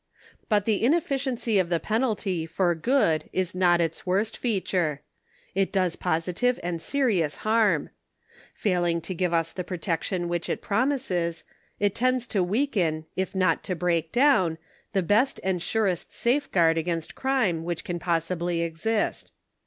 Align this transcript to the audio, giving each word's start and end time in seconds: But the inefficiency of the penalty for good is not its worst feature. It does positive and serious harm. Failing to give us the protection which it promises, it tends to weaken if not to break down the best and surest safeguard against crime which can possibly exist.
But 0.49 0.65
the 0.65 0.83
inefficiency 0.83 1.59
of 1.59 1.69
the 1.69 1.79
penalty 1.79 2.47
for 2.47 2.73
good 2.73 3.29
is 3.31 3.53
not 3.53 3.79
its 3.79 4.03
worst 4.03 4.35
feature. 4.35 5.01
It 5.53 5.71
does 5.71 5.95
positive 5.95 6.59
and 6.63 6.81
serious 6.81 7.35
harm. 7.45 7.91
Failing 8.55 8.99
to 9.01 9.13
give 9.13 9.31
us 9.31 9.51
the 9.53 9.63
protection 9.63 10.27
which 10.27 10.49
it 10.49 10.59
promises, 10.59 11.43
it 11.79 11.93
tends 11.93 12.25
to 12.33 12.41
weaken 12.43 13.05
if 13.15 13.35
not 13.35 13.61
to 13.65 13.75
break 13.75 14.11
down 14.11 14.57
the 14.93 15.03
best 15.03 15.39
and 15.43 15.61
surest 15.61 16.11
safeguard 16.11 16.79
against 16.79 17.13
crime 17.13 17.63
which 17.63 17.83
can 17.83 17.99
possibly 17.99 18.61
exist. 18.63 19.31